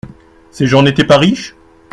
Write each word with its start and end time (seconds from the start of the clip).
Ces 0.49 0.65
gens 0.65 0.81
n’étaient 0.81 1.03
pas 1.03 1.19
riches? 1.19 1.55